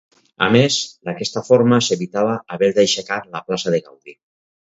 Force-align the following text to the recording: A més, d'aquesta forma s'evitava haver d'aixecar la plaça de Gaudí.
A 0.43 0.45
més, 0.53 0.77
d'aquesta 1.09 1.43
forma 1.49 1.79
s'evitava 1.89 2.33
haver 2.57 2.71
d'aixecar 2.79 3.21
la 3.37 3.45
plaça 3.51 3.77
de 3.77 3.85
Gaudí. 3.87 4.17